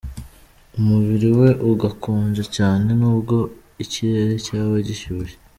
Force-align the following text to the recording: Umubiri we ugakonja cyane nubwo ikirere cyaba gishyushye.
Umubiri 0.79 1.29
we 1.39 1.49
ugakonja 1.71 2.43
cyane 2.55 2.89
nubwo 2.99 3.35
ikirere 3.83 4.33
cyaba 4.45 4.75
gishyushye. 4.87 5.35